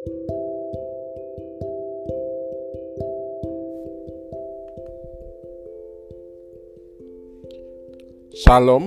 Salam 0.00 0.16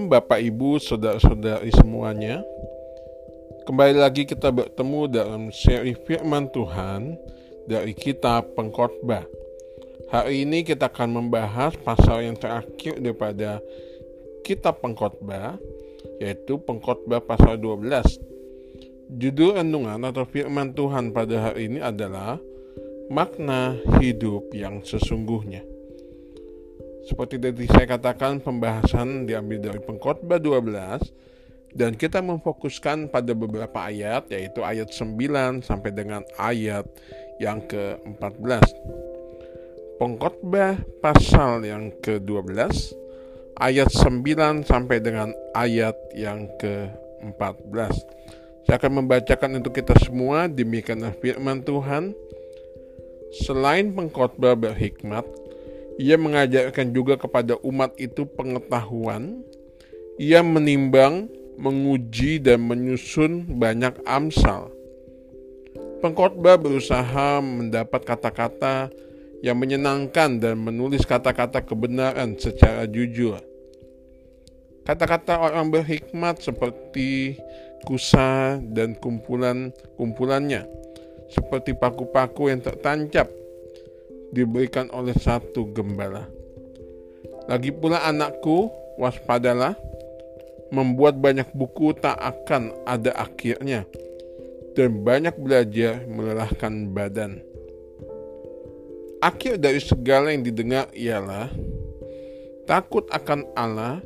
Bapak 0.09 0.41
Ibu, 0.41 0.81
Saudara-saudari 0.81 1.69
semuanya. 1.77 2.41
Kembali 3.69 3.93
lagi 3.93 4.25
kita 4.25 4.49
bertemu 4.49 5.05
dalam 5.05 5.53
seri 5.53 5.93
firman 5.93 6.49
Tuhan 6.49 7.13
dari 7.69 7.93
kitab 7.93 8.57
Pengkhotbah. 8.57 9.29
Hari 10.09 10.49
ini 10.49 10.65
kita 10.65 10.89
akan 10.89 11.13
membahas 11.13 11.77
pasal 11.85 12.25
yang 12.25 12.41
terakhir 12.41 12.97
daripada 12.97 13.61
kitab 14.41 14.81
Pengkhotbah, 14.81 15.61
yaitu 16.17 16.57
Pengkhotbah 16.57 17.21
pasal 17.21 17.61
12. 17.61 18.32
Judul 19.11 19.59
renungan 19.59 19.99
atau 20.07 20.23
firman 20.23 20.71
Tuhan 20.71 21.11
pada 21.11 21.51
hari 21.51 21.67
ini 21.67 21.83
adalah 21.83 22.39
makna 23.11 23.75
hidup 23.99 24.51
yang 24.55 24.79
sesungguhnya. 24.79 25.63
Seperti 27.03 27.35
tadi 27.35 27.67
saya 27.67 27.83
katakan, 27.99 28.39
pembahasan 28.39 29.27
diambil 29.27 29.59
dari 29.59 29.79
pengkhotbah 29.83 30.39
12 30.39 31.75
dan 31.75 31.99
kita 31.99 32.23
memfokuskan 32.23 33.11
pada 33.11 33.35
beberapa 33.35 33.75
ayat 33.75 34.31
yaitu 34.31 34.63
ayat 34.63 34.87
9 34.87 35.65
sampai 35.67 35.91
dengan 35.91 36.23
ayat 36.39 36.87
yang 37.43 37.59
ke-14. 37.67 38.63
Pengkhotbah 39.99 40.79
pasal 41.03 41.67
yang 41.67 41.91
ke-12 41.99 42.55
ayat 43.59 43.89
9 43.91 44.63
sampai 44.63 44.97
dengan 45.03 45.35
ayat 45.53 45.97
yang 46.15 46.47
ke-14. 46.55 47.93
Saya 48.63 48.79
akan 48.79 49.03
membacakan 49.03 49.59
untuk 49.59 49.75
kita 49.75 49.91
semua 49.99 50.47
demikianlah 50.47 51.11
firman 51.19 51.61
Tuhan. 51.67 52.15
Selain 53.33 53.91
pengkhotbah 53.91 54.55
berhikmat, 54.55 55.25
ia 55.99 56.15
mengajarkan 56.15 56.95
juga 56.95 57.19
kepada 57.19 57.59
umat 57.61 57.93
itu 57.99 58.23
pengetahuan. 58.25 59.43
Ia 60.17 60.45
menimbang, 60.45 61.27
menguji, 61.57 62.39
dan 62.39 62.63
menyusun 62.63 63.45
banyak 63.57 63.99
amsal. 64.05 64.71
Pengkhotbah 65.99 66.59
berusaha 66.59 67.41
mendapat 67.41 68.03
kata-kata 68.05 68.93
yang 69.43 69.59
menyenangkan 69.59 70.39
dan 70.39 70.55
menulis 70.55 71.03
kata-kata 71.03 71.63
kebenaran 71.67 72.39
secara 72.39 72.87
jujur. 72.87 73.52
Kata-kata 74.83 75.39
orang 75.39 75.71
berhikmat 75.71 76.43
seperti 76.43 77.39
kusa 77.87 78.59
dan 78.59 78.99
kumpulan-kumpulannya, 78.99 80.67
seperti 81.31 81.71
paku-paku 81.71 82.51
yang 82.51 82.59
tertancap 82.59 83.31
diberikan 84.35 84.91
oleh 84.91 85.15
satu 85.15 85.71
gembala. 85.71 86.27
Lagi 87.47 87.71
pula 87.71 88.03
anakku, 88.03 88.71
waspadalah, 88.99 89.75
membuat 90.71 91.15
banyak 91.15 91.47
buku 91.55 91.95
tak 91.95 92.19
akan 92.19 92.75
ada 92.83 93.15
akhirnya, 93.15 93.87
dan 94.75 94.99
banyak 94.99 95.35
belajar 95.39 96.03
melelahkan 96.11 96.91
badan. 96.91 97.39
Akhir 99.23 99.55
dari 99.55 99.79
segala 99.79 100.35
yang 100.35 100.43
didengar 100.43 100.91
ialah 100.91 101.47
takut 102.67 103.07
akan 103.07 103.47
Allah 103.55 104.03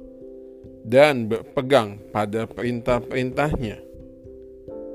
dan 0.87 1.27
berpegang 1.27 1.99
pada 2.15 2.47
perintah-perintahnya. 2.47 3.83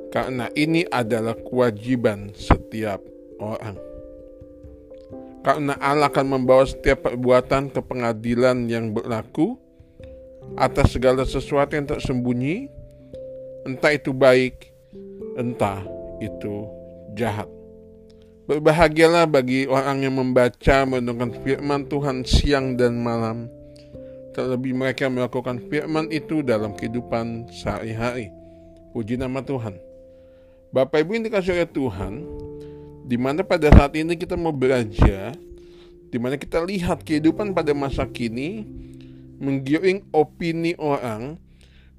Karena 0.08 0.48
ini 0.56 0.88
adalah 0.88 1.36
kewajiban 1.36 2.32
setiap 2.32 3.00
orang 3.40 3.92
karena 5.42 5.74
Allah 5.82 6.06
akan 6.06 6.38
membawa 6.38 6.62
setiap 6.62 7.10
perbuatan 7.10 7.74
ke 7.74 7.82
pengadilan 7.82 8.70
yang 8.70 8.94
berlaku 8.94 9.58
atas 10.54 10.94
segala 10.94 11.26
sesuatu 11.26 11.74
yang 11.74 11.90
tersembunyi, 11.90 12.70
entah 13.66 13.90
itu 13.90 14.14
baik, 14.14 14.70
entah 15.34 15.82
itu 16.22 16.70
jahat. 17.18 17.50
Berbahagialah 18.46 19.26
bagi 19.26 19.66
orang 19.66 20.06
yang 20.06 20.14
membaca 20.18 20.86
mendengarkan 20.86 21.34
firman 21.42 21.90
Tuhan 21.90 22.22
siang 22.22 22.78
dan 22.78 23.02
malam, 23.02 23.50
terlebih 24.32 24.72
mereka 24.72 25.06
melakukan 25.12 25.60
firman 25.68 26.08
itu 26.08 26.40
dalam 26.40 26.72
kehidupan 26.72 27.52
sehari-hari. 27.52 28.32
Puji 28.96 29.20
nama 29.20 29.44
Tuhan. 29.44 29.76
Bapak 30.72 31.04
Ibu 31.04 31.20
yang 31.20 31.24
dikasih 31.28 31.52
oleh 31.52 31.68
Tuhan, 31.68 32.12
di 33.04 33.20
mana 33.20 33.44
pada 33.44 33.68
saat 33.68 33.92
ini 33.92 34.16
kita 34.16 34.40
mau 34.40 34.56
belajar, 34.56 35.36
di 36.08 36.16
mana 36.16 36.40
kita 36.40 36.64
lihat 36.64 37.04
kehidupan 37.04 37.52
pada 37.52 37.76
masa 37.76 38.08
kini 38.08 38.64
menggiring 39.36 40.04
opini 40.16 40.72
orang 40.80 41.36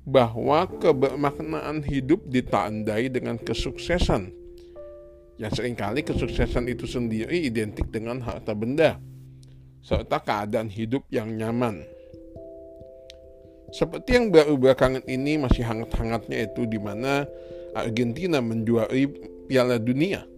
bahwa 0.03 0.65
kebermaknaan 0.67 1.85
hidup 1.85 2.25
ditandai 2.27 3.13
dengan 3.13 3.37
kesuksesan. 3.37 4.33
Yang 5.37 5.61
sering 5.61 5.75
kali 5.77 6.01
kesuksesan 6.01 6.65
itu 6.69 6.85
sendiri 6.85 7.45
identik 7.45 7.89
dengan 7.89 8.21
harta 8.21 8.53
benda 8.53 8.97
serta 9.83 10.17
keadaan 10.23 10.71
hidup 10.71 11.03
yang 11.11 11.35
nyaman. 11.35 11.92
Seperti 13.73 14.15
yang 14.15 14.29
belakangan 14.31 15.01
ini 15.09 15.41
masih 15.41 15.65
hangat-hangatnya 15.65 16.45
itu 16.45 16.69
di 16.69 16.77
mana 16.77 17.25
Argentina 17.73 18.37
menjuari 18.37 19.09
Piala 19.49 19.81
Dunia 19.81 20.29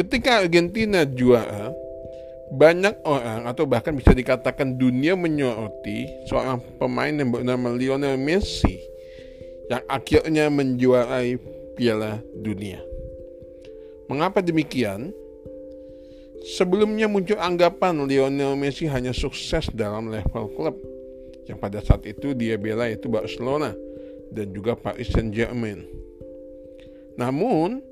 ketika 0.00 0.40
Argentina 0.40 1.04
juara, 1.04 1.76
banyak 2.50 3.04
orang 3.06 3.46
atau 3.46 3.68
bahkan 3.68 3.94
bisa 3.94 4.16
dikatakan 4.16 4.80
dunia 4.80 5.14
menyoroti 5.14 6.08
seorang 6.26 6.58
pemain 6.80 7.12
yang 7.14 7.30
bernama 7.30 7.70
Lionel 7.76 8.18
Messi 8.18 8.80
yang 9.70 9.84
akhirnya 9.86 10.50
menjuarai 10.50 11.38
Piala 11.78 12.18
Dunia. 12.34 12.82
Mengapa 14.10 14.42
demikian? 14.42 15.14
Sebelumnya 16.56 17.04
muncul 17.04 17.36
anggapan 17.36 18.08
Lionel 18.08 18.56
Messi 18.56 18.88
hanya 18.88 19.12
sukses 19.12 19.68
dalam 19.76 20.08
level 20.08 20.48
klub 20.56 20.74
yang 21.50 21.58
pada 21.58 21.82
saat 21.82 22.06
itu 22.06 22.30
dia 22.32 22.54
bela 22.54 22.86
itu 22.86 23.10
Barcelona 23.10 23.74
dan 24.30 24.54
juga 24.54 24.78
Paris 24.78 25.10
Saint-Germain. 25.10 25.82
Namun, 27.18 27.82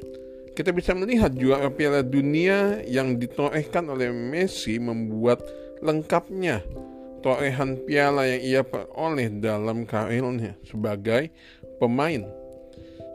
kita 0.54 0.70
bisa 0.70 0.94
melihat 0.94 1.34
juara 1.34 1.72
Piala 1.72 2.06
Dunia 2.06 2.84
yang 2.86 3.18
ditorehkan 3.18 3.90
oleh 3.90 4.12
Messi 4.12 4.78
membuat 4.78 5.42
lengkapnya 5.80 6.62
torehan 7.20 7.76
piala 7.84 8.24
yang 8.24 8.40
ia 8.40 8.62
peroleh 8.64 9.28
dalam 9.40 9.84
karirnya 9.84 10.56
sebagai 10.64 11.28
pemain 11.76 12.24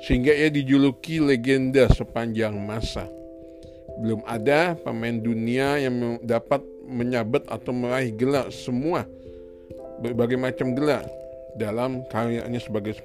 sehingga 0.06 0.30
ia 0.30 0.54
dijuluki 0.54 1.18
legenda 1.18 1.90
sepanjang 1.90 2.54
masa. 2.54 3.10
Belum 4.00 4.22
ada 4.28 4.76
pemain 4.76 5.16
dunia 5.16 5.80
yang 5.80 6.20
dapat 6.20 6.60
menyabet 6.86 7.48
atau 7.48 7.72
meraih 7.72 8.12
gelar 8.14 8.52
semua 8.52 9.08
berbagai 10.04 10.36
macam 10.36 10.76
gelar 10.76 11.08
dalam 11.56 12.04
karyanya 12.12 12.60
sebagai 12.60 13.00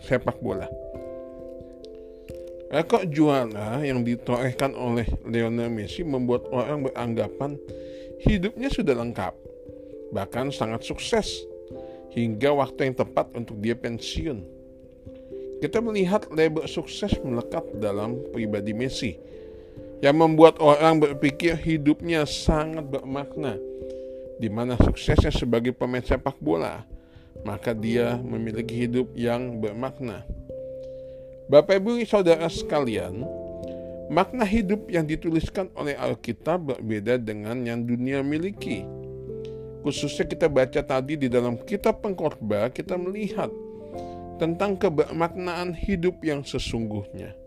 sepak 0.00 0.40
bola. 0.40 0.66
Rekor 2.72 3.06
juara 3.06 3.84
yang 3.86 4.02
ditorehkan 4.02 4.74
oleh 4.74 5.06
Lionel 5.22 5.70
Messi 5.70 6.02
membuat 6.02 6.48
orang 6.50 6.88
beranggapan 6.88 7.54
hidupnya 8.24 8.66
sudah 8.72 8.98
lengkap, 8.98 9.30
bahkan 10.10 10.50
sangat 10.50 10.82
sukses 10.82 11.44
hingga 12.10 12.50
waktu 12.50 12.90
yang 12.90 12.96
tepat 12.98 13.30
untuk 13.36 13.60
dia 13.62 13.78
pensiun. 13.78 14.42
Kita 15.62 15.78
melihat 15.78 16.26
label 16.34 16.66
sukses 16.66 17.14
melekat 17.22 17.62
dalam 17.78 18.18
pribadi 18.34 18.74
Messi 18.74 19.14
yang 20.04 20.20
membuat 20.20 20.60
orang 20.60 21.00
berpikir 21.00 21.56
hidupnya 21.56 22.28
sangat 22.28 22.84
bermakna 22.84 23.56
di 24.36 24.52
mana 24.52 24.76
suksesnya 24.76 25.32
sebagai 25.32 25.72
pemain 25.72 26.04
sepak 26.04 26.36
bola 26.44 26.84
maka 27.44 27.72
dia 27.72 28.20
memiliki 28.20 28.86
hidup 28.86 29.12
yang 29.16 29.60
bermakna. 29.60 30.24
Bapak 31.44 31.76
Ibu 31.76 32.00
Saudara 32.08 32.48
sekalian, 32.48 33.20
makna 34.08 34.48
hidup 34.48 34.88
yang 34.88 35.04
dituliskan 35.04 35.68
oleh 35.76 35.92
Alkitab 35.92 36.72
berbeda 36.72 37.20
dengan 37.20 37.60
yang 37.68 37.84
dunia 37.84 38.24
miliki. 38.24 38.86
Khususnya 39.84 40.24
kita 40.24 40.48
baca 40.48 40.80
tadi 40.80 41.20
di 41.20 41.28
dalam 41.28 41.60
kitab 41.60 42.00
pengkhotbah 42.00 42.72
kita 42.72 42.96
melihat 42.96 43.52
tentang 44.40 44.80
kebermaknaan 44.80 45.76
hidup 45.76 46.16
yang 46.24 46.40
sesungguhnya. 46.40 47.43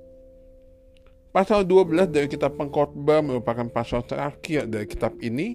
Pasal 1.37 1.69
12 1.69 2.09
dari 2.09 2.25
kitab 2.25 2.57
pengkhotbah 2.57 3.21
merupakan 3.21 3.69
pasal 3.69 4.01
terakhir 4.01 4.65
dari 4.65 4.89
kitab 4.89 5.21
ini. 5.21 5.53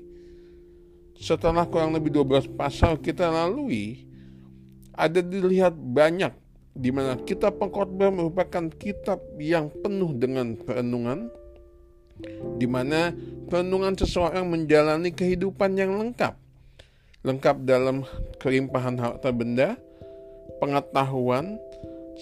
Setelah 1.19 1.67
kurang 1.67 1.91
lebih 1.99 2.23
12 2.23 2.55
pasal 2.55 3.03
kita 3.03 3.27
lalui, 3.27 4.07
ada 4.95 5.19
dilihat 5.19 5.75
banyak 5.75 6.31
di 6.79 6.95
mana 6.95 7.19
kitab 7.27 7.59
pengkhotbah 7.59 8.15
merupakan 8.15 8.71
kitab 8.79 9.19
yang 9.43 9.75
penuh 9.83 10.15
dengan 10.15 10.55
perenungan 10.55 11.27
di 12.63 12.67
mana 12.71 13.11
perenungan 13.51 13.99
seseorang 13.99 14.47
menjalani 14.47 15.11
kehidupan 15.11 15.75
yang 15.75 15.99
lengkap 15.99 16.39
lengkap 17.27 17.59
dalam 17.67 18.07
kelimpahan 18.39 19.03
harta 19.03 19.35
benda, 19.35 19.75
pengetahuan, 20.63 21.59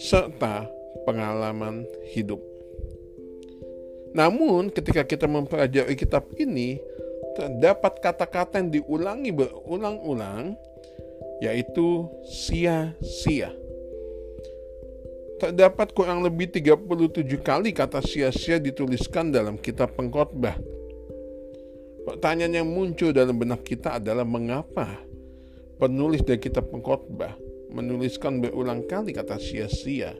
serta 0.00 0.64
pengalaman 1.04 1.84
hidup. 2.16 2.49
Namun 4.10 4.74
ketika 4.74 5.06
kita 5.06 5.30
mempelajari 5.30 5.94
kitab 5.94 6.26
ini, 6.34 6.82
terdapat 7.38 8.02
kata-kata 8.02 8.58
yang 8.58 8.70
diulangi 8.74 9.30
berulang-ulang 9.30 10.58
yaitu 11.40 12.04
sia-sia. 12.26 13.54
Terdapat 15.40 15.96
kurang 15.96 16.20
lebih 16.20 16.52
37 16.52 17.40
kali 17.40 17.72
kata 17.72 18.04
sia-sia 18.04 18.60
dituliskan 18.60 19.32
dalam 19.32 19.56
kitab 19.56 19.96
pengkhotbah. 19.96 20.52
Pertanyaan 22.04 22.60
yang 22.60 22.68
muncul 22.68 23.16
dalam 23.16 23.40
benak 23.40 23.64
kita 23.64 23.96
adalah 23.96 24.28
mengapa 24.28 25.00
penulis 25.80 26.20
dari 26.20 26.36
kitab 26.36 26.68
pengkhotbah 26.68 27.32
menuliskan 27.72 28.44
berulang 28.44 28.84
kali 28.84 29.16
kata 29.16 29.40
sia-sia? 29.40 30.12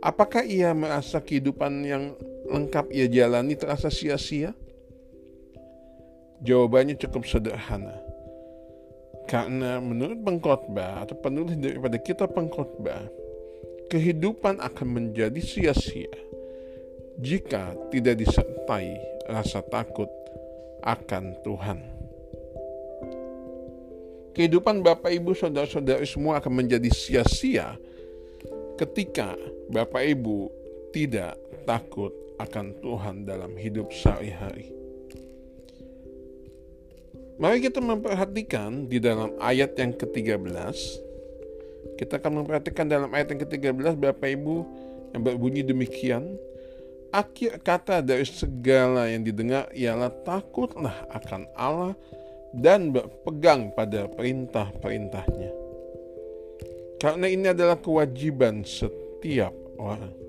Apakah 0.00 0.46
ia 0.46 0.72
merasa 0.72 1.20
kehidupan 1.20 1.72
yang 1.84 2.16
lengkap 2.46 2.90
ia 2.94 3.06
jalani 3.10 3.58
terasa 3.58 3.90
sia-sia? 3.90 4.54
Jawabannya 6.44 7.00
cukup 7.00 7.24
sederhana 7.24 8.06
karena 9.26 9.82
menurut 9.82 10.22
pengkhotbah 10.22 11.02
atau 11.02 11.18
penulis 11.18 11.58
daripada 11.58 11.98
kitab 11.98 12.30
pengkhotbah, 12.32 13.10
kehidupan 13.90 14.62
akan 14.62 14.86
menjadi 14.86 15.42
sia-sia 15.42 16.10
jika 17.18 17.74
tidak 17.90 18.22
disertai 18.22 18.94
rasa 19.26 19.66
takut 19.66 20.08
akan 20.86 21.34
Tuhan. 21.42 21.78
Kehidupan 24.38 24.84
Bapak 24.86 25.10
Ibu 25.10 25.34
saudara-saudari 25.34 26.06
semua 26.06 26.38
akan 26.38 26.62
menjadi 26.62 26.92
sia-sia 26.92 27.74
ketika 28.78 29.34
Bapak 29.72 30.06
Ibu 30.06 30.52
tidak 30.94 31.34
takut 31.66 32.14
akan 32.40 32.76
Tuhan 32.80 33.24
dalam 33.24 33.56
hidup 33.56 33.92
sehari-hari. 33.92 34.72
Mari 37.36 37.68
kita 37.68 37.84
memperhatikan 37.84 38.88
di 38.88 38.96
dalam 38.96 39.36
ayat 39.36 39.76
yang 39.76 39.92
ke-13. 39.92 40.48
Kita 42.00 42.16
akan 42.16 42.42
memperhatikan 42.42 42.88
dalam 42.88 43.12
ayat 43.12 43.36
yang 43.36 43.40
ke-13 43.44 44.00
Bapak 44.00 44.28
Ibu 44.40 44.56
yang 45.12 45.20
berbunyi 45.20 45.60
demikian. 45.60 46.40
Akhir 47.12 47.60
kata 47.60 48.00
dari 48.00 48.24
segala 48.24 49.12
yang 49.12 49.24
didengar 49.24 49.68
ialah 49.76 50.12
takutlah 50.24 50.96
akan 51.12 51.44
Allah 51.56 51.92
dan 52.56 52.92
berpegang 52.92 53.68
pada 53.76 54.08
perintah-perintahnya. 54.16 55.52
Karena 56.96 57.26
ini 57.28 57.52
adalah 57.52 57.76
kewajiban 57.76 58.64
setiap 58.64 59.52
orang. 59.76 60.25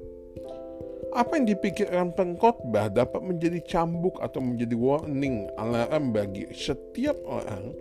Apa 1.15 1.39
yang 1.39 1.48
dipikirkan 1.48 2.12
pengkhotbah 2.12 2.92
dapat 2.92 3.24
menjadi 3.24 3.63
cambuk 3.63 4.19
atau 4.19 4.44
menjadi 4.44 4.75
warning 4.75 5.48
alarm 5.56 6.12
bagi 6.12 6.44
setiap 6.51 7.15
orang, 7.24 7.71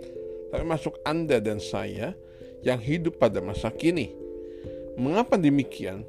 termasuk 0.55 0.95
Anda 1.03 1.43
dan 1.43 1.59
saya 1.59 2.15
yang 2.63 2.79
hidup 2.79 3.19
pada 3.19 3.43
masa 3.43 3.75
kini. 3.75 4.15
Mengapa 4.95 5.35
demikian? 5.35 6.07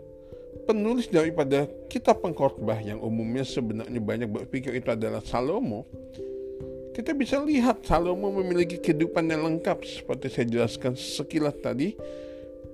Penulis 0.69 1.07
daripada 1.07 1.65
kitab 1.87 2.21
pengkhotbah 2.21 2.77
yang 2.83 2.99
umumnya 3.01 3.47
sebenarnya 3.47 4.03
banyak 4.03 4.29
berpikir 4.29 4.77
itu 4.77 4.91
adalah 4.91 5.23
Salomo. 5.23 5.87
Kita 6.93 7.15
bisa 7.17 7.41
lihat 7.41 7.81
Salomo 7.87 8.29
memiliki 8.29 8.77
kehidupan 8.77 9.25
yang 9.31 9.47
lengkap 9.47 9.81
seperti 9.87 10.27
saya 10.29 10.45
jelaskan 10.45 10.93
sekilas 10.93 11.55
tadi. 11.63 11.95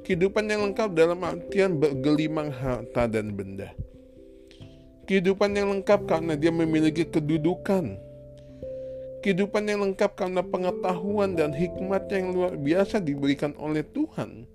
Kehidupan 0.03 0.51
yang 0.51 0.67
lengkap 0.67 0.89
dalam 0.91 1.21
artian 1.23 1.79
bergelimang 1.79 2.51
harta 2.51 3.07
dan 3.07 3.31
benda 3.31 3.71
Kehidupan 5.03 5.51
yang 5.51 5.67
lengkap 5.75 6.07
karena 6.07 6.39
dia 6.39 6.47
memiliki 6.47 7.03
kedudukan. 7.03 7.99
Kehidupan 9.19 9.67
yang 9.67 9.83
lengkap 9.83 10.15
karena 10.15 10.39
pengetahuan 10.39 11.35
dan 11.35 11.51
hikmat 11.51 12.07
yang 12.07 12.31
luar 12.31 12.55
biasa 12.55 13.03
diberikan 13.03 13.51
oleh 13.59 13.83
Tuhan. 13.83 14.47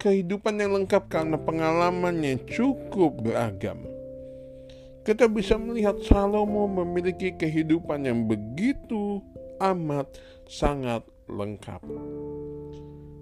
Kehidupan 0.00 0.60
yang 0.60 0.80
lengkap 0.80 1.12
karena 1.12 1.36
pengalaman 1.36 2.24
yang 2.24 2.40
cukup 2.48 3.20
beragam. 3.20 3.84
Kita 5.04 5.28
bisa 5.28 5.60
melihat 5.60 6.00
Salomo 6.00 6.64
memiliki 6.64 7.36
kehidupan 7.36 8.08
yang 8.08 8.24
begitu 8.24 9.20
amat 9.60 10.08
sangat 10.48 11.04
lengkap. 11.28 11.84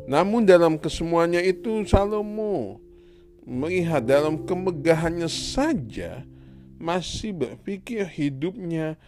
Namun 0.06 0.46
dalam 0.46 0.78
kesemuanya 0.78 1.42
itu 1.42 1.82
Salomo 1.86 2.78
melihat 3.42 4.02
dalam 4.06 4.46
kemegahannya 4.46 5.26
saja 5.26 6.22
masih 6.78 7.34
berpikir 7.34 8.06
hidupnya 8.06 8.98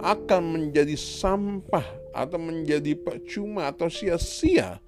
akan 0.00 0.42
menjadi 0.58 0.94
sampah 0.96 1.84
atau 2.14 2.38
menjadi 2.38 2.94
percuma 2.94 3.68
atau 3.68 3.90
sia-sia 3.90 4.78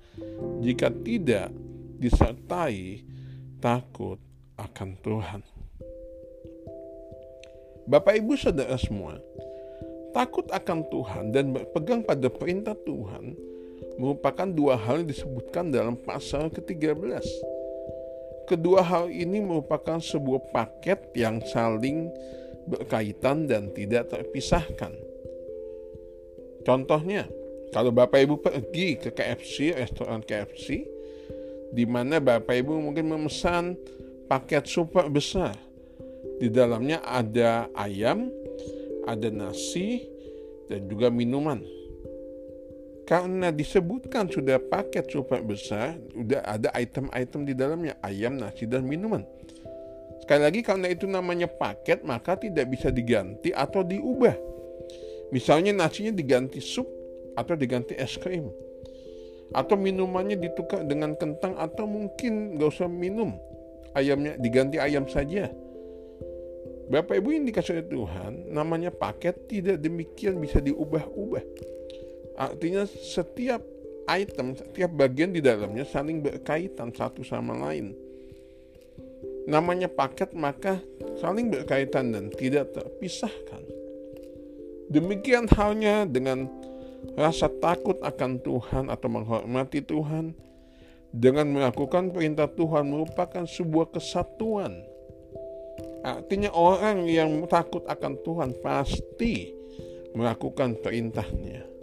jika 0.62 0.88
tidak 0.88 1.52
disertai 1.98 3.04
takut 3.60 4.18
akan 4.56 4.96
Tuhan. 5.02 5.42
Bapak 7.86 8.18
Ibu 8.18 8.34
Saudara 8.34 8.74
semua, 8.80 9.20
takut 10.10 10.48
akan 10.50 10.86
Tuhan 10.90 11.24
dan 11.30 11.54
berpegang 11.54 12.02
pada 12.02 12.26
perintah 12.26 12.74
Tuhan 12.82 13.36
merupakan 14.00 14.48
dua 14.48 14.74
hal 14.74 15.04
yang 15.04 15.08
disebutkan 15.12 15.70
dalam 15.70 15.94
pasal 15.94 16.48
ke-13 16.50 17.55
Kedua 18.46 18.78
hal 18.78 19.10
ini 19.10 19.42
merupakan 19.42 19.98
sebuah 19.98 20.54
paket 20.54 21.10
yang 21.18 21.42
saling 21.42 22.06
berkaitan 22.70 23.50
dan 23.50 23.74
tidak 23.74 24.06
terpisahkan. 24.10 24.94
Contohnya, 26.62 27.26
kalau 27.74 27.90
Bapak 27.90 28.22
Ibu 28.22 28.38
pergi 28.42 28.98
ke 28.98 29.10
KFC, 29.10 29.74
restoran 29.74 30.22
KFC, 30.22 30.86
di 31.74 31.84
mana 31.86 32.22
Bapak 32.22 32.54
Ibu 32.54 32.78
mungkin 32.78 33.10
memesan 33.10 33.74
paket 34.30 34.66
super 34.70 35.10
besar. 35.10 35.54
Di 36.38 36.46
dalamnya 36.46 37.02
ada 37.02 37.66
ayam, 37.74 38.30
ada 39.06 39.30
nasi, 39.30 40.06
dan 40.70 40.86
juga 40.90 41.10
minuman 41.10 41.75
karena 43.06 43.54
disebutkan 43.54 44.26
sudah 44.26 44.58
paket 44.58 45.06
super 45.06 45.38
besar, 45.38 45.94
sudah 46.10 46.42
ada 46.42 46.74
item-item 46.74 47.46
di 47.46 47.54
dalamnya, 47.54 47.94
ayam, 48.02 48.34
nasi, 48.34 48.66
dan 48.66 48.82
minuman. 48.82 49.22
Sekali 50.26 50.42
lagi 50.42 50.60
karena 50.66 50.90
itu 50.90 51.06
namanya 51.06 51.46
paket, 51.46 52.02
maka 52.02 52.34
tidak 52.34 52.66
bisa 52.66 52.90
diganti 52.90 53.54
atau 53.54 53.86
diubah. 53.86 54.34
Misalnya 55.30 55.70
nasinya 55.70 56.10
diganti 56.10 56.58
sup 56.58 56.90
atau 57.38 57.54
diganti 57.54 57.94
es 57.94 58.18
krim. 58.18 58.50
Atau 59.54 59.78
minumannya 59.78 60.34
ditukar 60.34 60.82
dengan 60.82 61.14
kentang 61.14 61.54
atau 61.54 61.86
mungkin 61.86 62.58
gak 62.58 62.74
usah 62.74 62.90
minum. 62.90 63.38
Ayamnya 63.94 64.34
diganti 64.34 64.82
ayam 64.82 65.06
saja. 65.06 65.46
Bapak 66.90 67.22
Ibu 67.22 67.38
yang 67.38 67.46
dikasih 67.46 67.86
Tuhan, 67.86 68.50
namanya 68.50 68.90
paket 68.90 69.46
tidak 69.46 69.78
demikian 69.78 70.42
bisa 70.42 70.58
diubah-ubah 70.58 71.42
Artinya 72.36 72.84
setiap 72.86 73.64
item, 74.06 74.54
setiap 74.54 74.92
bagian 74.94 75.34
di 75.34 75.42
dalamnya 75.42 75.82
saling 75.88 76.22
berkaitan 76.22 76.94
satu 76.94 77.26
sama 77.26 77.56
lain. 77.56 77.96
Namanya 79.46 79.90
paket 79.90 80.34
maka 80.34 80.78
saling 81.18 81.50
berkaitan 81.50 82.14
dan 82.14 82.30
tidak 82.34 82.74
terpisahkan. 82.74 83.62
Demikian 84.86 85.50
halnya 85.50 86.06
dengan 86.06 86.46
rasa 87.18 87.50
takut 87.50 87.98
akan 88.02 88.38
Tuhan 88.42 88.84
atau 88.90 89.08
menghormati 89.10 89.82
Tuhan 89.82 90.34
dengan 91.10 91.46
melakukan 91.50 92.12
perintah 92.12 92.50
Tuhan 92.50 92.86
merupakan 92.90 93.46
sebuah 93.46 93.94
kesatuan. 93.94 94.82
Artinya 96.06 96.54
orang 96.54 97.06
yang 97.10 97.42
takut 97.50 97.82
akan 97.86 98.14
Tuhan 98.22 98.50
pasti 98.62 99.50
melakukan 100.14 100.78
perintahnya. 100.78 101.75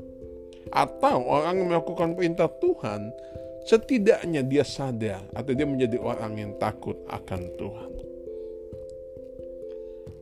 Atau 0.71 1.27
orang 1.27 1.59
yang 1.59 1.67
melakukan 1.73 2.15
perintah 2.15 2.47
Tuhan 2.47 3.11
setidaknya 3.63 4.43
dia 4.43 4.63
sadar 4.67 5.23
atau 5.31 5.51
dia 5.55 5.63
menjadi 5.63 5.95
orang 5.99 6.35
yang 6.35 6.51
takut 6.59 6.99
akan 7.07 7.41
Tuhan. 7.55 7.91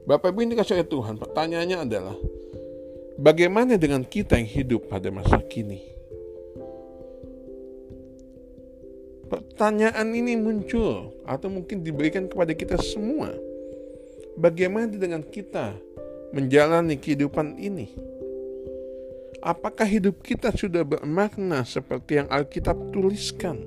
Bapak 0.06 0.34
Ibu 0.34 0.40
ini 0.46 0.54
kasih 0.58 0.86
Tuhan, 0.86 1.18
pertanyaannya 1.18 1.78
adalah 1.86 2.18
bagaimana 3.22 3.78
dengan 3.78 4.02
kita 4.02 4.38
yang 4.38 4.50
hidup 4.50 4.90
pada 4.90 5.14
masa 5.14 5.38
kini? 5.46 5.94
Pertanyaan 9.30 10.12
ini 10.12 10.36
muncul 10.36 11.16
atau 11.24 11.48
mungkin 11.48 11.86
diberikan 11.86 12.28
kepada 12.28 12.52
kita 12.52 12.76
semua. 12.82 13.32
Bagaimana 14.36 14.92
dengan 14.92 15.24
kita 15.24 15.72
menjalani 16.36 17.00
kehidupan 17.00 17.56
ini? 17.56 17.96
Apakah 19.42 19.90
hidup 19.90 20.22
kita 20.22 20.54
sudah 20.54 20.86
bermakna 20.86 21.66
seperti 21.66 22.22
yang 22.22 22.30
Alkitab 22.30 22.78
tuliskan? 22.94 23.58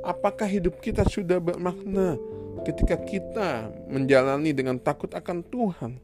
Apakah 0.00 0.48
hidup 0.48 0.80
kita 0.80 1.04
sudah 1.04 1.36
bermakna 1.36 2.16
ketika 2.64 2.96
kita 2.96 3.68
menjalani 3.92 4.56
dengan 4.56 4.80
takut 4.80 5.12
akan 5.12 5.44
Tuhan? 5.44 6.00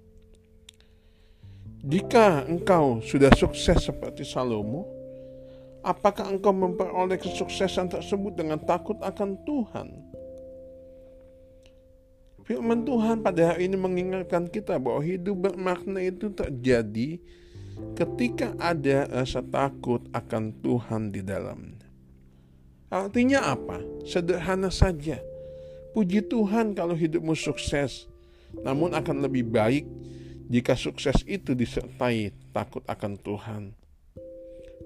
Jika 1.80 2.45
engkau 2.45 3.00
sudah 3.00 3.33
sukses 3.33 3.80
seperti 3.80 4.21
Salomo, 4.21 4.85
apakah 5.80 6.28
engkau 6.28 6.52
memperoleh 6.52 7.16
kesuksesan 7.16 7.88
tersebut 7.88 8.37
dengan 8.37 8.61
takut 8.61 9.00
akan 9.00 9.40
Tuhan? 9.49 9.88
Firman 12.45 12.85
Tuhan 12.85 13.25
pada 13.25 13.57
hari 13.57 13.73
ini 13.73 13.80
mengingatkan 13.80 14.45
kita 14.45 14.76
bahwa 14.76 15.00
hidup 15.00 15.49
bermakna 15.49 16.04
itu 16.04 16.28
terjadi 16.28 17.16
ketika 17.99 18.54
ada 18.62 19.11
rasa 19.11 19.42
takut 19.42 19.99
akan 20.14 20.54
Tuhan 20.62 21.11
di 21.11 21.18
dalamnya. 21.26 21.87
Artinya 22.88 23.52
apa? 23.52 23.82
Sederhana 24.06 24.70
saja. 24.70 25.18
Puji 25.92 26.23
Tuhan 26.30 26.78
kalau 26.78 26.94
hidupmu 26.94 27.35
sukses, 27.35 28.06
namun 28.62 28.94
akan 28.94 29.26
lebih 29.26 29.44
baik 29.50 29.85
jika 30.47 30.78
sukses 30.78 31.20
itu 31.26 31.58
disertai 31.58 32.30
takut 32.54 32.87
akan 32.87 33.18
Tuhan. 33.18 33.62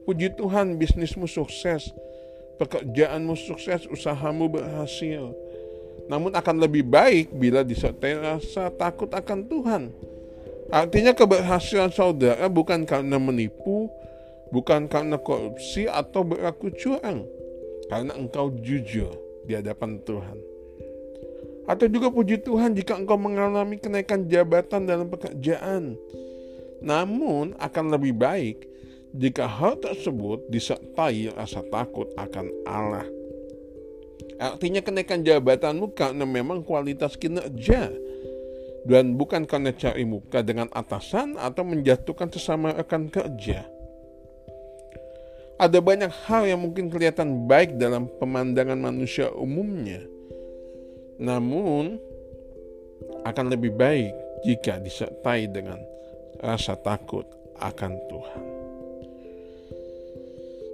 Puji 0.03 0.35
Tuhan 0.35 0.81
bisnismu 0.81 1.29
sukses, 1.29 1.93
pekerjaanmu 2.59 3.37
sukses, 3.39 3.87
usahamu 3.87 4.51
berhasil. 4.51 5.31
Namun 6.11 6.35
akan 6.35 6.57
lebih 6.59 6.83
baik 6.83 7.31
bila 7.31 7.63
disertai 7.63 8.19
rasa 8.19 8.73
takut 8.75 9.13
akan 9.13 9.47
Tuhan 9.47 9.83
Artinya 10.71 11.17
keberhasilan 11.17 11.91
saudara 11.91 12.47
bukan 12.47 12.87
karena 12.87 13.19
menipu, 13.19 13.91
bukan 14.55 14.87
karena 14.87 15.19
korupsi 15.19 15.89
atau 15.91 16.23
berlaku 16.23 16.71
curang, 16.77 17.27
karena 17.91 18.15
engkau 18.15 18.53
jujur 18.63 19.11
di 19.49 19.59
hadapan 19.59 19.99
Tuhan. 20.07 20.39
Atau 21.67 21.87
juga 21.87 22.11
puji 22.11 22.43
Tuhan 22.43 22.75
jika 22.75 22.99
engkau 22.99 23.19
mengalami 23.19 23.79
kenaikan 23.79 24.27
jabatan 24.27 24.87
dalam 24.87 25.07
pekerjaan. 25.11 25.95
Namun 26.83 27.55
akan 27.63 27.95
lebih 27.95 28.19
baik 28.19 28.67
jika 29.15 29.47
hal 29.47 29.79
tersebut 29.79 30.43
disertai 30.51 31.31
rasa 31.31 31.63
takut 31.71 32.11
akan 32.19 32.47
Allah. 32.67 33.07
Artinya 34.43 34.83
kenaikan 34.83 35.23
jabatanmu 35.23 35.95
karena 35.95 36.27
memang 36.27 36.67
kualitas 36.67 37.15
kinerja 37.15 37.95
dan 38.83 39.15
bukan 39.15 39.47
karena 39.47 39.71
cari 39.71 40.03
muka 40.03 40.43
dengan 40.43 40.67
atasan 40.75 41.39
atau 41.39 41.63
menjatuhkan 41.63 42.31
sesama 42.35 42.75
rekan 42.75 43.07
kerja. 43.07 43.63
Ada 45.63 45.79
banyak 45.79 46.11
hal 46.27 46.51
yang 46.51 46.61
mungkin 46.67 46.91
kelihatan 46.91 47.47
baik 47.47 47.79
dalam 47.79 48.11
pemandangan 48.19 48.79
manusia 48.79 49.31
umumnya, 49.31 50.03
namun 51.23 52.03
akan 53.23 53.47
lebih 53.55 53.71
baik 53.79 54.11
jika 54.43 54.83
disertai 54.83 55.47
dengan 55.47 55.79
rasa 56.43 56.75
takut 56.75 57.23
akan 57.63 57.93
Tuhan. 58.11 58.45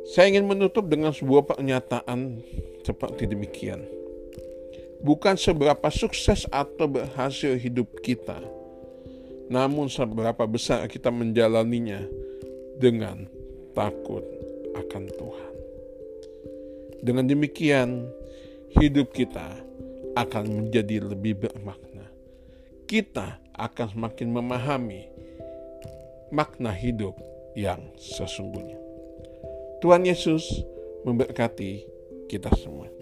Saya 0.08 0.32
ingin 0.32 0.48
menutup 0.48 0.88
dengan 0.88 1.12
sebuah 1.12 1.52
pernyataan 1.52 2.40
seperti 2.80 3.28
demikian 3.28 3.97
bukan 5.02 5.38
seberapa 5.38 5.88
sukses 5.90 6.46
atau 6.50 6.86
berhasil 6.90 7.54
hidup 7.54 7.86
kita, 8.02 8.38
namun 9.48 9.86
seberapa 9.88 10.44
besar 10.44 10.84
kita 10.90 11.08
menjalaninya 11.08 12.02
dengan 12.78 13.26
takut 13.74 14.24
akan 14.74 15.04
Tuhan. 15.08 15.54
Dengan 16.98 17.24
demikian, 17.30 18.10
hidup 18.74 19.14
kita 19.14 19.54
akan 20.18 20.44
menjadi 20.66 21.06
lebih 21.06 21.46
bermakna. 21.46 22.10
Kita 22.90 23.38
akan 23.54 23.86
semakin 23.94 24.28
memahami 24.34 25.02
makna 26.34 26.74
hidup 26.74 27.14
yang 27.54 27.80
sesungguhnya. 27.94 28.78
Tuhan 29.78 30.02
Yesus 30.02 30.42
memberkati 31.06 31.86
kita 32.26 32.50
semua. 32.58 32.97